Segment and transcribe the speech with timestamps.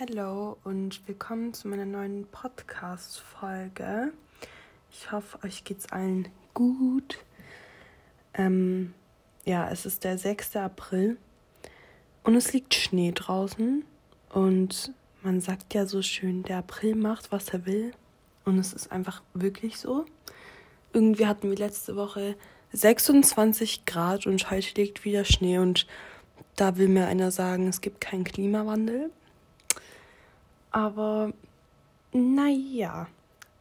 [0.00, 4.12] Hallo und willkommen zu meiner neuen Podcast-Folge.
[4.90, 7.24] Ich hoffe, euch geht's allen gut.
[8.34, 8.92] Ähm,
[9.44, 10.56] ja, es ist der 6.
[10.56, 11.16] April
[12.24, 13.84] und es liegt Schnee draußen.
[14.30, 17.92] Und man sagt ja so schön, der April macht, was er will.
[18.44, 20.06] Und es ist einfach wirklich so.
[20.92, 22.34] Irgendwie hatten wir letzte Woche
[22.72, 25.58] 26 Grad und heute liegt wieder Schnee.
[25.58, 25.86] Und
[26.56, 29.12] da will mir einer sagen, es gibt keinen Klimawandel.
[30.74, 31.32] Aber
[32.12, 33.06] naja,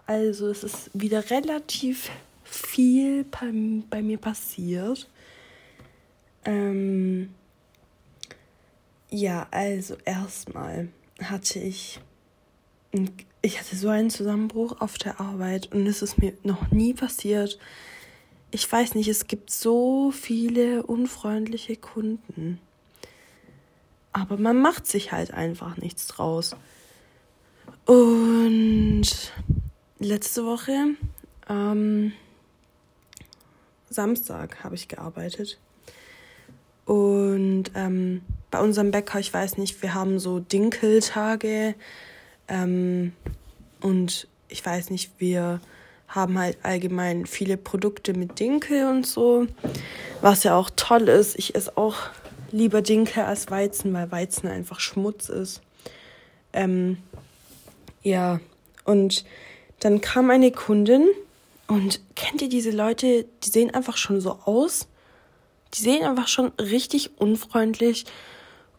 [0.07, 2.09] also es ist wieder relativ
[2.43, 3.51] viel bei,
[3.87, 5.07] bei mir passiert.
[6.43, 7.29] Ähm,
[9.11, 10.89] ja, also erstmal
[11.21, 11.99] hatte ich,
[13.43, 17.59] ich hatte so einen Zusammenbruch auf der Arbeit und es ist mir noch nie passiert.
[18.49, 22.59] Ich weiß nicht, es gibt so viele unfreundliche Kunden.
[24.13, 26.55] Aber man macht sich halt einfach nichts draus.
[27.85, 29.03] Und
[29.99, 30.95] letzte Woche,
[31.49, 32.13] ähm,
[33.89, 35.59] Samstag, habe ich gearbeitet.
[36.85, 38.21] Und ähm,
[38.51, 41.75] bei unserem Bäcker, ich weiß nicht, wir haben so Dinkeltage.
[42.47, 43.13] Ähm,
[43.81, 45.59] und ich weiß nicht, wir
[46.07, 49.47] haben halt allgemein viele Produkte mit Dinkel und so.
[50.21, 51.37] Was ja auch toll ist.
[51.37, 51.95] Ich esse auch
[52.51, 55.61] lieber Dinkel als Weizen, weil Weizen einfach Schmutz ist.
[56.53, 56.97] Ähm,
[58.03, 58.39] ja,
[58.85, 59.25] und
[59.79, 61.07] dann kam eine Kundin
[61.67, 64.87] und kennt ihr diese Leute, die sehen einfach schon so aus?
[65.73, 68.05] Die sehen einfach schon richtig unfreundlich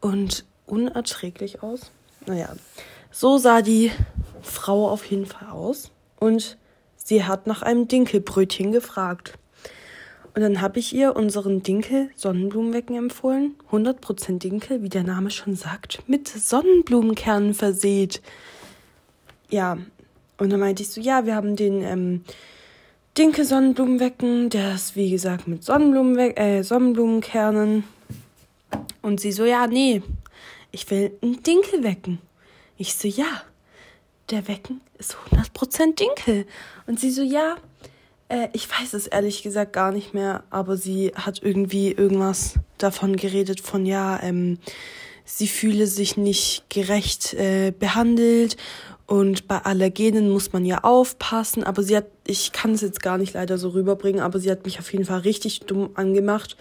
[0.00, 1.91] und unerträglich aus.
[2.27, 2.55] Naja,
[3.11, 3.91] so sah die
[4.42, 5.91] Frau auf jeden Fall aus.
[6.20, 6.56] Und
[6.97, 9.34] sie hat nach einem Dinkelbrötchen gefragt.
[10.34, 13.55] Und dann habe ich ihr unseren Dinkel Sonnenblumenwecken empfohlen.
[13.70, 18.20] 100% Dinkel, wie der Name schon sagt, mit Sonnenblumenkernen versät
[19.50, 19.78] ja,
[20.39, 22.25] und dann meinte ich so, ja, wir haben den ähm,
[23.17, 27.85] Dinkel Sonnenblumenwecken, der ist wie gesagt mit Sonnenblumenwe äh, Sonnenblumenkernen.
[29.02, 30.02] Und sie so, ja, nee,
[30.73, 32.19] ich will einen Dinkel wecken.
[32.77, 33.42] Ich so, ja,
[34.30, 36.46] der Wecken ist 100% Dinkel.
[36.86, 37.55] Und sie so, ja,
[38.29, 43.17] äh, ich weiß es ehrlich gesagt gar nicht mehr, aber sie hat irgendwie irgendwas davon
[43.17, 44.58] geredet von, ja, ähm,
[45.24, 48.57] sie fühle sich nicht gerecht äh, behandelt.
[49.07, 53.18] Und bei Allergenen muss man ja aufpassen, aber sie hat, ich kann es jetzt gar
[53.18, 56.57] nicht leider so rüberbringen, aber sie hat mich auf jeden Fall richtig dumm angemacht.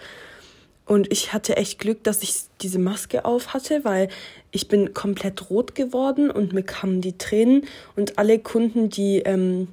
[0.85, 4.09] Und ich hatte echt Glück, dass ich diese Maske auf hatte, weil
[4.51, 7.65] ich bin komplett rot geworden und mir kamen die Tränen.
[7.95, 9.69] Und alle Kunden, die ähm,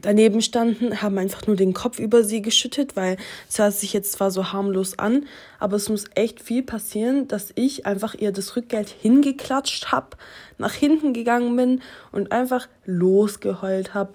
[0.00, 3.16] daneben standen, haben einfach nur den Kopf über sie geschüttet, weil
[3.48, 5.26] es hört sich jetzt zwar so harmlos an,
[5.58, 10.16] aber es muss echt viel passieren, dass ich einfach ihr das Rückgeld hingeklatscht habe,
[10.58, 11.82] nach hinten gegangen bin
[12.12, 14.12] und einfach losgeheult habe,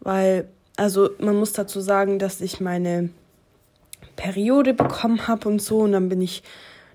[0.00, 3.10] weil also man muss dazu sagen, dass ich meine
[4.16, 6.42] Periode bekommen habe und so und dann bin ich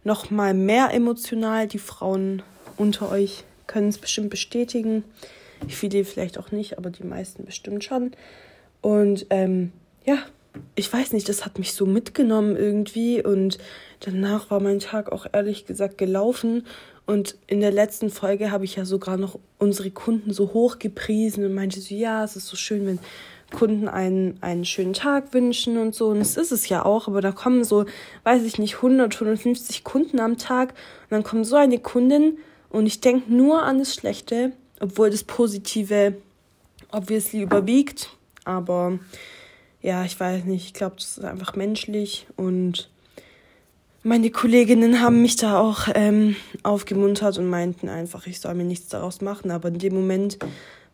[0.03, 1.67] noch mal mehr emotional.
[1.67, 2.41] Die Frauen
[2.77, 5.03] unter euch können es bestimmt bestätigen.
[5.68, 8.12] Viele vielleicht auch nicht, aber die meisten bestimmt schon.
[8.81, 9.72] Und ähm,
[10.06, 10.18] ja,
[10.75, 13.23] ich weiß nicht, das hat mich so mitgenommen irgendwie.
[13.23, 13.57] Und
[14.00, 16.66] danach war mein Tag auch ehrlich gesagt gelaufen.
[17.06, 21.46] Und in der letzten Folge habe ich ja sogar noch unsere Kunden so hoch gepriesen
[21.46, 23.00] und meinte so, ja, es ist so schön, wenn
[23.56, 26.09] Kunden einen, einen schönen Tag wünschen und so.
[26.09, 27.85] Und es ist es ja auch, aber da kommen so,
[28.23, 30.72] weiß ich nicht, 100, 150 Kunden am Tag.
[31.03, 35.23] Und dann kommt so eine Kundin und ich denke nur an das Schlechte obwohl das
[35.23, 36.15] Positive
[36.91, 38.09] obviously überwiegt.
[38.43, 38.99] Aber
[39.81, 42.89] ja, ich weiß nicht, ich glaube, das ist einfach menschlich und
[44.03, 48.87] meine Kolleginnen haben mich da auch ähm, aufgemuntert und meinten einfach, ich soll mir nichts
[48.87, 49.51] daraus machen.
[49.51, 50.37] Aber in dem Moment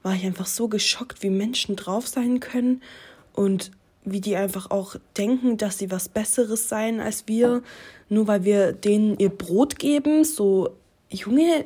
[0.02, 2.82] war ich einfach so geschockt, wie Menschen drauf sein können
[3.34, 3.72] und
[4.04, 7.62] wie die einfach auch denken, dass sie was Besseres seien als wir,
[8.10, 10.24] nur weil wir denen ihr Brot geben.
[10.24, 10.72] So,
[11.10, 11.66] Junge,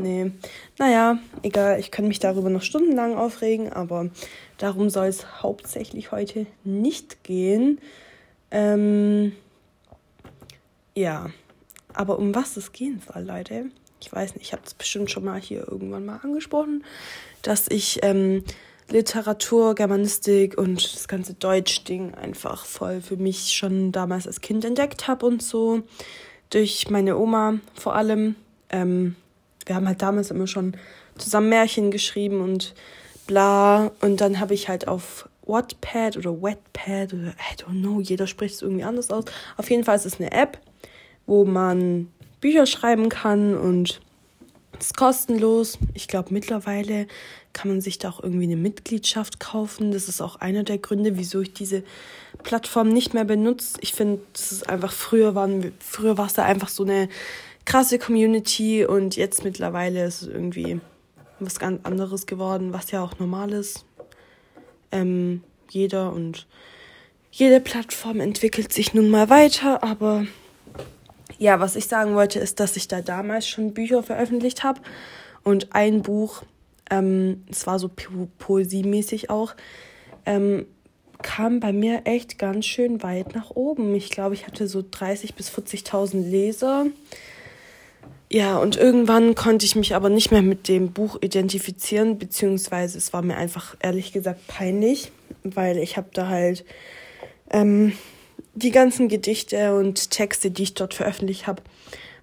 [0.00, 0.32] nee.
[0.78, 4.10] Naja, egal, ich kann mich darüber noch stundenlang aufregen, aber
[4.58, 7.80] darum soll es hauptsächlich heute nicht gehen.
[8.50, 9.32] Ähm,
[10.94, 11.30] ja,
[11.92, 13.66] aber um was es gehen soll, Leute,
[14.00, 16.84] ich weiß nicht, ich habe es bestimmt schon mal hier irgendwann mal angesprochen,
[17.42, 18.44] dass ich ähm,
[18.88, 25.06] Literatur, Germanistik und das ganze Deutsch-Ding einfach voll für mich schon damals als Kind entdeckt
[25.06, 25.82] habe und so.
[26.50, 28.34] Durch meine Oma vor allem.
[28.70, 29.14] Ähm,
[29.70, 30.76] wir haben halt damals immer schon
[31.16, 32.74] zusammen Märchen geschrieben und
[33.28, 33.92] bla.
[34.00, 38.56] Und dann habe ich halt auf Wattpad oder Wetpad oder I don't know, jeder spricht
[38.56, 39.26] es irgendwie anders aus.
[39.56, 40.58] Auf jeden Fall ist es eine App,
[41.26, 42.08] wo man
[42.40, 44.00] Bücher schreiben kann und
[44.76, 45.78] ist kostenlos.
[45.94, 47.06] Ich glaube, mittlerweile
[47.52, 49.92] kann man sich da auch irgendwie eine Mitgliedschaft kaufen.
[49.92, 51.84] Das ist auch einer der Gründe, wieso ich diese
[52.42, 53.78] Plattform nicht mehr benutze.
[53.82, 57.08] Ich finde, das ist einfach früher waren früher war es da einfach so eine
[57.70, 60.80] krasse Community und jetzt mittlerweile ist es irgendwie
[61.38, 63.84] was ganz anderes geworden, was ja auch normal ist.
[64.90, 66.48] Ähm, jeder und
[67.30, 70.26] jede Plattform entwickelt sich nun mal weiter, aber
[71.38, 74.80] ja, was ich sagen wollte, ist, dass ich da damals schon Bücher veröffentlicht habe
[75.44, 76.42] und ein Buch,
[76.90, 79.54] ähm, es war so po poesiemäßig auch,
[80.26, 80.66] ähm,
[81.22, 83.94] kam bei mir echt ganz schön weit nach oben.
[83.94, 86.86] Ich glaube, ich hatte so 30.000 bis 40.000 Leser.
[88.32, 93.12] Ja, und irgendwann konnte ich mich aber nicht mehr mit dem Buch identifizieren, beziehungsweise es
[93.12, 95.10] war mir einfach ehrlich gesagt peinlich,
[95.42, 96.64] weil ich habe da halt
[97.50, 97.92] ähm,
[98.54, 101.62] die ganzen Gedichte und Texte, die ich dort veröffentlicht habe,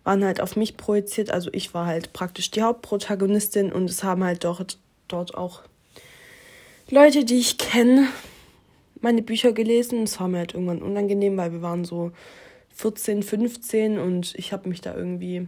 [0.05, 1.29] waren halt auf mich projiziert.
[1.29, 5.63] Also ich war halt praktisch die Hauptprotagonistin und es haben halt dort, dort auch
[6.89, 8.07] Leute, die ich kenne,
[9.01, 10.03] meine Bücher gelesen.
[10.03, 12.13] Es war mir halt irgendwann unangenehm, weil wir waren so
[12.75, 15.47] 14, 15 und ich habe mich da irgendwie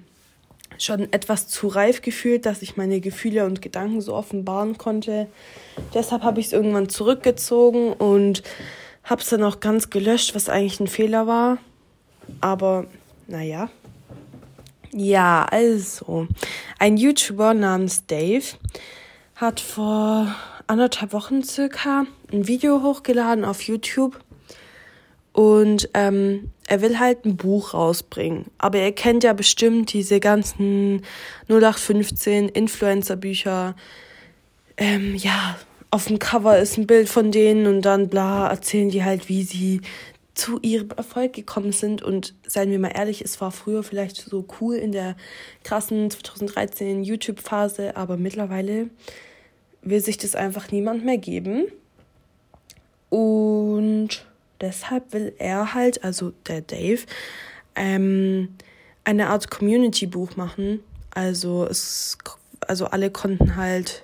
[0.83, 5.27] schon etwas zu reif gefühlt, dass ich meine Gefühle und Gedanken so offenbaren konnte.
[5.93, 8.43] Deshalb habe ich es irgendwann zurückgezogen und
[9.03, 11.57] habe es dann auch ganz gelöscht, was eigentlich ein Fehler war.
[12.41, 12.85] Aber
[13.27, 13.69] naja.
[14.91, 16.27] Ja, also,
[16.79, 18.43] ein YouTuber namens Dave
[19.35, 20.33] hat vor
[20.67, 24.19] anderthalb Wochen circa ein Video hochgeladen auf YouTube
[25.31, 28.45] und ähm, er will halt ein Buch rausbringen.
[28.59, 31.01] Aber er kennt ja bestimmt diese ganzen
[31.47, 33.75] 0815 Influencer-Bücher.
[34.77, 35.57] Ähm, ja,
[35.89, 39.41] auf dem Cover ist ein Bild von denen und dann bla, erzählen die halt, wie
[39.41, 39.81] sie
[40.35, 42.03] zu ihrem Erfolg gekommen sind.
[42.03, 45.15] Und seien wir mal ehrlich, es war früher vielleicht so cool in der
[45.63, 48.91] krassen 2013 YouTube-Phase, aber mittlerweile
[49.81, 51.65] will sich das einfach niemand mehr geben.
[53.09, 54.23] Und
[54.61, 57.01] deshalb will er halt, also der Dave,
[57.75, 58.55] ähm,
[59.03, 60.81] eine Art Community-Buch machen.
[61.11, 62.17] Also es,
[62.67, 64.03] also alle konnten halt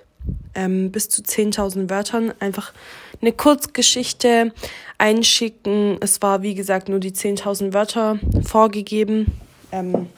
[0.54, 2.72] ähm, bis zu 10.000 Wörtern einfach
[3.20, 4.52] eine Kurzgeschichte
[4.98, 5.98] einschicken.
[6.00, 9.38] Es war, wie gesagt, nur die 10.000 Wörter vorgegeben,
[9.72, 10.08] ähm,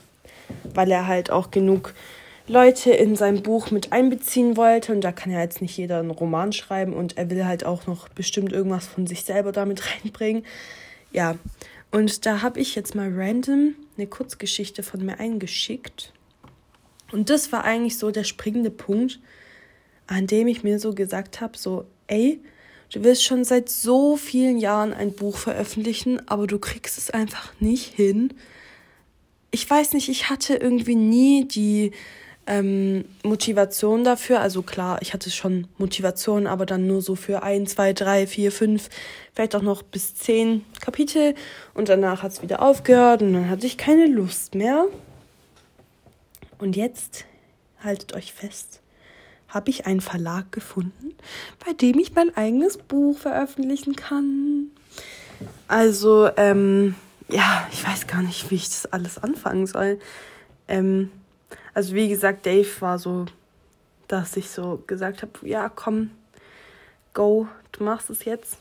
[0.75, 1.93] weil er halt auch genug
[2.49, 4.93] Leute in sein Buch mit einbeziehen wollte.
[4.93, 7.87] Und da kann ja jetzt nicht jeder einen Roman schreiben und er will halt auch
[7.87, 10.45] noch bestimmt irgendwas von sich selber damit reinbringen.
[11.13, 11.37] Ja,
[11.91, 16.13] und da habe ich jetzt mal random eine Kurzgeschichte von mir eingeschickt.
[17.13, 19.21] Und das war eigentlich so der springende Punkt,
[20.07, 22.41] an dem ich mir so gesagt habe, so, ey,
[22.93, 27.53] du willst schon seit so vielen Jahren ein Buch veröffentlichen, aber du kriegst es einfach
[27.61, 28.35] nicht hin.
[29.51, 31.93] Ich weiß nicht, ich hatte irgendwie nie die
[32.49, 34.41] ähm, Motivation dafür.
[34.41, 38.51] Also klar, ich hatte schon Motivation, aber dann nur so für ein, zwei, drei, vier,
[38.51, 38.89] fünf,
[39.33, 41.35] vielleicht auch noch bis zehn Kapitel.
[41.75, 44.87] Und danach hat es wieder aufgehört und dann hatte ich keine Lust mehr.
[46.59, 47.25] Und jetzt
[47.81, 48.81] haltet euch fest
[49.49, 51.15] habe ich einen Verlag gefunden,
[51.65, 54.71] bei dem ich mein eigenes Buch veröffentlichen kann.
[55.67, 56.95] Also, ähm,
[57.29, 59.99] ja, ich weiß gar nicht, wie ich das alles anfangen soll.
[60.67, 61.11] Ähm,
[61.75, 63.27] also, wie gesagt, Dave war so,
[64.07, 66.11] dass ich so gesagt habe, ja, komm,
[67.15, 68.59] go, du machst es jetzt.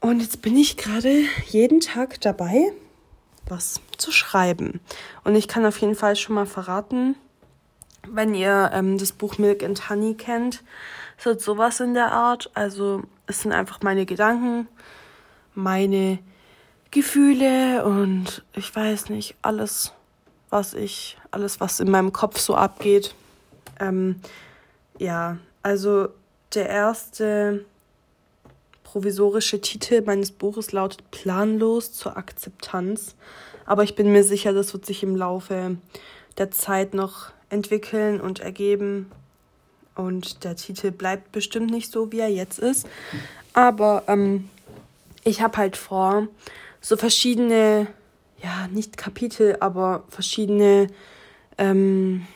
[0.00, 2.72] Und jetzt bin ich gerade jeden Tag dabei,
[3.46, 4.80] was zu schreiben.
[5.24, 7.16] Und ich kann auf jeden Fall schon mal verraten,
[8.08, 10.62] wenn ihr ähm, das Buch Milk and Honey kennt,
[11.18, 12.50] es wird sowas in der Art.
[12.54, 14.68] Also es sind einfach meine Gedanken,
[15.54, 16.18] meine
[16.90, 19.92] Gefühle und ich weiß nicht, alles,
[20.50, 23.14] was ich, alles, was in meinem Kopf so abgeht.
[23.78, 24.20] Ähm,
[24.98, 26.08] ja, also
[26.54, 27.64] der erste
[28.84, 33.14] provisorische Titel meines Buches lautet Planlos zur Akzeptanz.
[33.64, 35.76] Aber ich bin mir sicher, das wird sich im Laufe
[36.38, 39.10] der Zeit noch entwickeln und ergeben.
[39.94, 42.88] Und der Titel bleibt bestimmt nicht so, wie er jetzt ist.
[43.52, 44.48] Aber ähm,
[45.22, 46.26] ich habe halt vor,
[46.80, 47.86] so verschiedene,
[48.42, 50.88] ja, nicht Kapitel, aber verschiedene
[51.58, 52.26] ähm,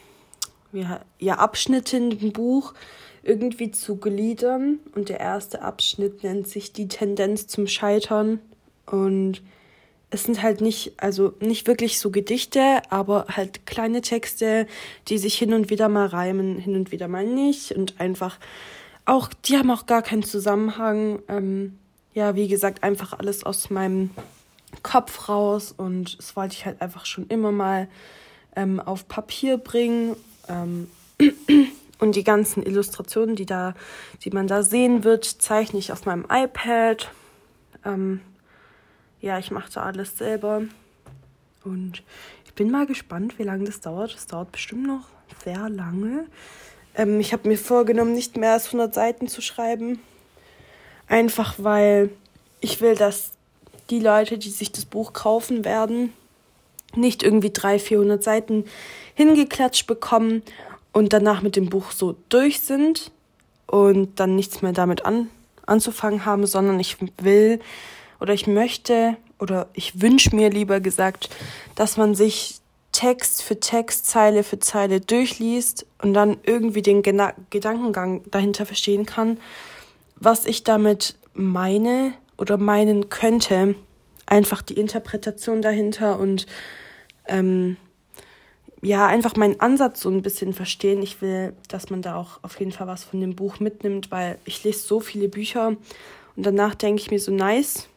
[0.72, 2.74] ja, ja, Abschnitte dem Buch
[3.22, 4.80] irgendwie zu gliedern.
[4.94, 8.40] Und der erste Abschnitt nennt sich die Tendenz zum Scheitern.
[8.86, 9.42] Und
[10.10, 14.66] es sind halt nicht, also nicht wirklich so Gedichte, aber halt kleine Texte,
[15.08, 18.38] die sich hin und wieder mal reimen, hin und wieder mal nicht und einfach
[19.06, 21.20] auch, die haben auch gar keinen Zusammenhang.
[21.28, 21.78] Ähm,
[22.12, 24.10] ja, wie gesagt, einfach alles aus meinem
[24.84, 27.88] Kopf raus und das wollte ich halt einfach schon immer mal
[28.54, 30.14] ähm, auf Papier bringen
[30.48, 30.88] Ähm,
[31.98, 33.74] und die ganzen Illustrationen, die, da,
[34.22, 37.10] die man da sehen wird, zeichne ich auf meinem iPad.
[37.84, 38.20] Ähm,
[39.20, 40.62] ja, ich mache da alles selber.
[41.64, 42.02] Und
[42.44, 44.14] ich bin mal gespannt, wie lange das dauert.
[44.14, 45.08] Das dauert bestimmt noch
[45.44, 46.26] sehr lange.
[46.94, 49.98] Ähm, ich habe mir vorgenommen, nicht mehr als 100 Seiten zu schreiben.
[51.08, 52.10] Einfach weil
[52.60, 53.33] ich will, dass
[53.90, 56.12] die Leute, die sich das Buch kaufen werden,
[56.94, 58.64] nicht irgendwie 300, 400 Seiten
[59.14, 60.42] hingeklatscht bekommen
[60.92, 63.10] und danach mit dem Buch so durch sind
[63.66, 65.28] und dann nichts mehr damit an,
[65.66, 67.60] anzufangen haben, sondern ich will
[68.20, 71.28] oder ich möchte oder ich wünsche mir lieber gesagt,
[71.74, 72.60] dass man sich
[72.92, 79.04] Text für Text, Zeile für Zeile durchliest und dann irgendwie den Gena Gedankengang dahinter verstehen
[79.04, 79.38] kann,
[80.16, 83.74] was ich damit meine oder meinen könnte.
[84.26, 86.46] Einfach die Interpretation dahinter und
[87.26, 87.76] ähm,
[88.82, 91.02] ja, einfach meinen Ansatz so ein bisschen verstehen.
[91.02, 94.38] Ich will, dass man da auch auf jeden Fall was von dem Buch mitnimmt, weil
[94.44, 95.76] ich lese so viele Bücher
[96.36, 97.88] und danach denke ich mir so, nice,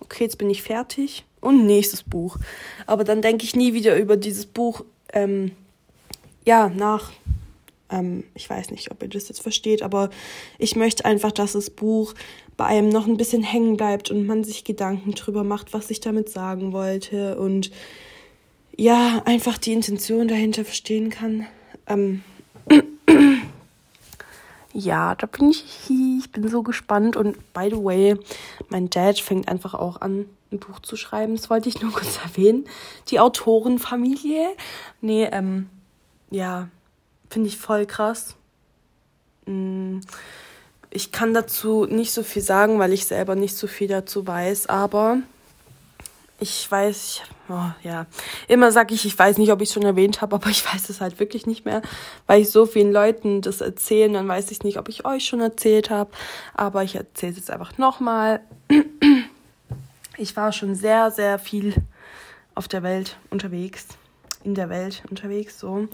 [0.00, 2.38] okay, jetzt bin ich fertig und nächstes Buch.
[2.86, 5.52] Aber dann denke ich nie wieder über dieses Buch, ähm,
[6.44, 7.12] ja, nach.
[7.90, 10.10] Ähm, ich weiß nicht, ob ihr das jetzt versteht, aber
[10.58, 12.14] ich möchte einfach, dass das Buch
[12.56, 16.00] bei einem noch ein bisschen hängen bleibt und man sich Gedanken drüber macht, was ich
[16.00, 17.70] damit sagen wollte und
[18.76, 21.46] ja, einfach die Intention dahinter verstehen kann.
[21.86, 22.22] Ähm,
[24.72, 28.16] ja, da bin ich, ich bin so gespannt und by the way,
[28.68, 31.36] mein Dad fängt einfach auch an, ein Buch zu schreiben.
[31.36, 32.66] Das wollte ich nur kurz erwähnen.
[33.08, 34.48] Die Autorenfamilie.
[35.00, 35.68] Nee, ähm,
[36.30, 36.68] ja,
[37.30, 38.36] finde ich voll krass.
[39.46, 40.00] Mm,
[40.96, 44.66] ich kann dazu nicht so viel sagen, weil ich selber nicht so viel dazu weiß,
[44.68, 45.18] aber
[46.40, 48.06] ich weiß, oh, ja,
[48.48, 50.88] immer sage ich, ich weiß nicht, ob ich es schon erwähnt habe, aber ich weiß
[50.88, 51.82] es halt wirklich nicht mehr,
[52.26, 55.40] weil ich so vielen Leuten das erzähle, dann weiß ich nicht, ob ich euch schon
[55.40, 56.10] erzählt habe,
[56.54, 58.40] aber ich erzähle es jetzt einfach nochmal.
[60.18, 61.74] Ich war schon sehr, sehr viel
[62.54, 63.86] auf der Welt unterwegs,
[64.44, 65.88] in der Welt unterwegs, so.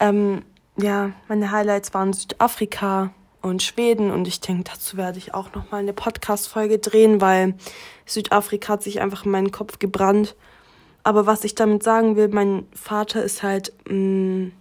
[0.00, 0.42] Ähm,
[0.78, 3.10] ja, meine Highlights waren Südafrika,
[3.48, 4.10] und Schweden.
[4.10, 7.54] Und ich denke, dazu werde ich auch noch mal eine Podcast-Folge drehen, weil
[8.04, 10.34] Südafrika hat sich einfach in meinen Kopf gebrannt.
[11.02, 14.52] Aber was ich damit sagen will, mein Vater ist halt, mh, mm,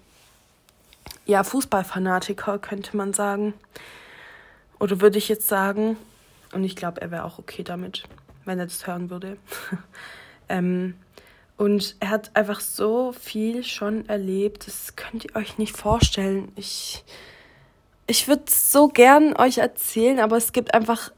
[1.25, 3.53] ja, Fußballfanatiker, könnte man sagen.
[4.79, 5.97] Oder würde ich jetzt sagen.
[6.53, 8.03] Und ich glaube, er wäre auch okay damit,
[8.45, 9.37] wenn er das hören würde.
[10.49, 10.95] ähm,
[11.57, 16.51] und er hat einfach so viel schon erlebt, das könnt ihr euch nicht vorstellen.
[16.55, 17.03] Ich
[18.07, 21.11] ich würde so gern euch erzählen, aber es gibt einfach,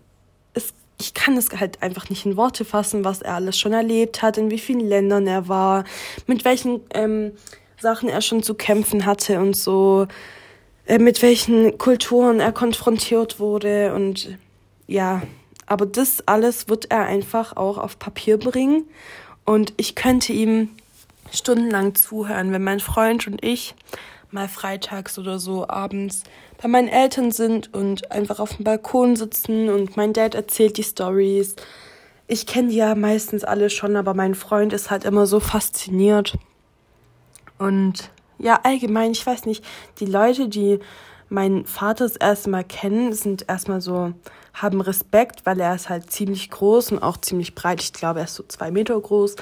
[0.54, 4.22] es, ich kann es halt einfach nicht in Worte fassen, was er alles schon erlebt
[4.22, 5.84] hat, in wie vielen Ländern er war,
[6.28, 7.34] mit welchen ähm,
[7.80, 10.08] Sachen er schon zu kämpfen hatte und so,
[10.86, 14.38] äh, mit welchen Kulturen er konfrontiert wurde und
[14.88, 15.22] ja,
[15.66, 18.86] aber das alles wird er einfach auch auf Papier bringen
[19.44, 20.70] und ich könnte ihm
[21.34, 23.76] stundenlang zuhören, wenn mein Freund und ich
[24.32, 26.24] mal freitags oder so abends
[26.62, 30.84] bei meinen Eltern sind und einfach auf dem Balkon sitzen und mein Dad erzählt die
[30.84, 31.56] Stories.
[32.28, 36.38] Ich kenne die ja meistens alle schon, aber mein Freund ist halt immer so fasziniert.
[37.58, 39.64] Und ja, allgemein, ich weiß nicht,
[40.00, 40.80] die Leute, die
[41.30, 44.14] meinen Vater das erste Mal kennen, sind erstmal so,
[44.54, 47.82] haben Respekt, weil er ist halt ziemlich groß und auch ziemlich breit.
[47.82, 49.36] Ich glaube, er ist so zwei Meter groß.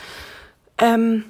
[0.78, 1.26] Ähm,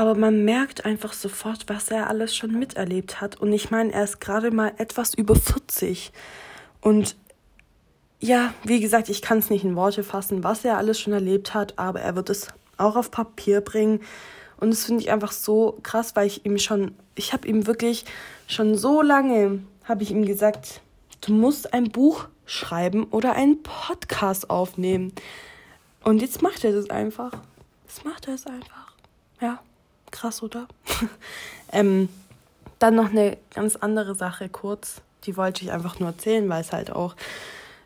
[0.00, 3.36] aber man merkt einfach sofort, was er alles schon miterlebt hat.
[3.36, 6.10] Und ich meine, er ist gerade mal etwas über 40.
[6.80, 7.16] Und
[8.18, 11.52] ja, wie gesagt, ich kann es nicht in Worte fassen, was er alles schon erlebt
[11.52, 14.00] hat, aber er wird es auch auf Papier bringen.
[14.58, 18.06] Und das finde ich einfach so krass, weil ich ihm schon, ich habe ihm wirklich
[18.46, 20.80] schon so lange, habe ich ihm gesagt,
[21.20, 25.12] du musst ein Buch schreiben oder einen Podcast aufnehmen.
[26.04, 27.32] Und jetzt macht er das einfach.
[27.86, 28.94] Jetzt macht er es einfach.
[29.42, 29.60] Ja.
[30.10, 30.66] Krass, oder?
[31.72, 32.08] ähm,
[32.78, 35.02] dann noch eine ganz andere Sache kurz.
[35.24, 37.14] Die wollte ich einfach nur erzählen, weil es halt auch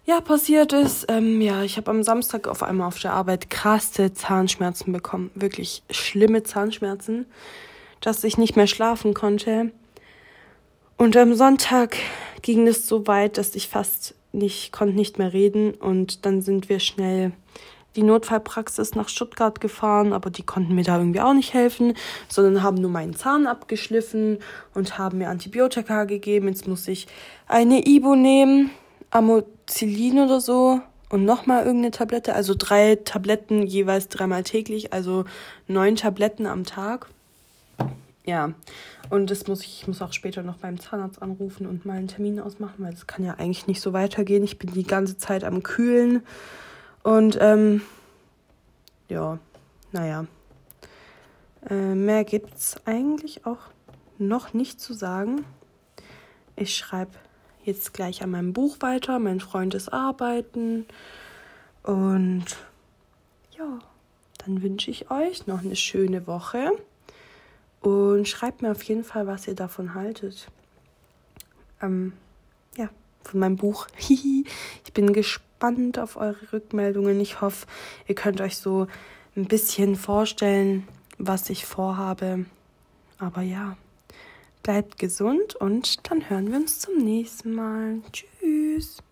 [0.07, 1.07] ja passiert ist.
[1.09, 5.31] Ähm, ja, ich habe am Samstag auf einmal auf der Arbeit krasse Zahnschmerzen bekommen.
[5.35, 7.27] Wirklich schlimme Zahnschmerzen,
[8.01, 9.73] dass ich nicht mehr schlafen konnte.
[10.97, 11.97] Und am Sonntag
[12.43, 16.69] ging es so weit, dass ich fast nicht konnte nicht mehr reden und dann sind
[16.69, 17.33] wir schnell
[17.97, 21.95] die Notfallpraxis nach Stuttgart gefahren, aber die konnten mir da irgendwie auch nicht helfen,
[22.29, 24.39] sondern haben nur meinen Zahn abgeschliffen
[24.75, 26.49] und haben mir Antibiotika gegeben.
[26.49, 27.07] Jetzt muss ich
[27.47, 28.71] eine Ibo nehmen,
[29.11, 35.25] Amoxicillin oder so und nochmal irgendeine Tablette, also drei Tabletten jeweils dreimal täglich, also
[35.69, 37.07] neun Tabletten am Tag.
[38.25, 38.53] ja,
[39.11, 42.09] und das muss ich, ich muss auch später noch beim Zahnarzt anrufen und mal einen
[42.09, 44.43] Termin ausmachen, weil das kann ja eigentlich nicht so weitergehen.
[44.43, 46.23] Ich bin die ganze Zeit am Kühlen
[47.05, 47.83] und ähm,
[49.09, 49.39] ja,
[49.93, 50.27] naja.
[51.69, 53.59] Äh, mehr gibt's eigentlich auch
[54.19, 55.45] noch nicht zu sagen.
[56.57, 57.13] Ich schreibe
[57.65, 59.19] jetzt gleich an meinem Buch weiter.
[59.19, 60.87] Mein Freund ist arbeiten.
[61.83, 62.45] Und
[63.57, 63.79] ja,
[64.39, 66.73] dann wünsche ich euch noch eine schöne Woche.
[67.81, 70.49] Und schreibt mir auf jeden Fall, was ihr davon haltet.
[71.83, 72.15] Ähm,
[72.79, 72.89] ja,
[73.23, 73.89] von meinem Buch.
[73.99, 75.13] ich bin
[75.55, 77.21] gespannt auf eure Rückmeldungen.
[77.21, 77.67] Ich hoffe,
[78.07, 78.87] ihr könnt euch so
[79.37, 80.87] ein bisschen vorstellen,
[81.19, 82.47] was ich vorhabe.
[83.19, 83.77] Aber ja,
[84.63, 88.01] bleibt gesund und dann hören wir uns zum nächsten Mal.
[88.13, 89.04] Tschüss.